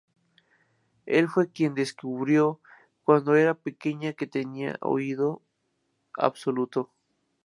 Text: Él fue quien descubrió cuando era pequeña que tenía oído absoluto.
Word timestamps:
Él 1.05 1.27
fue 1.29 1.51
quien 1.51 1.75
descubrió 1.75 2.59
cuando 3.03 3.35
era 3.35 3.53
pequeña 3.53 4.13
que 4.13 4.25
tenía 4.25 4.75
oído 4.81 5.43
absoluto. 6.17 6.89